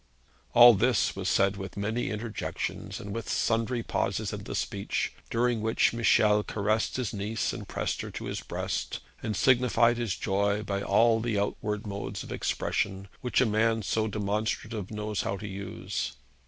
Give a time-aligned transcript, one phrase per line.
[0.55, 5.61] All this was said with many interjections, and with sundry pauses in the speech, during
[5.61, 10.63] which Michel caressed his niece, and pressed her to his breast, and signified his joy
[10.63, 15.47] by all the outward modes of expression which a man so demonstrative knows how to
[15.47, 16.13] use.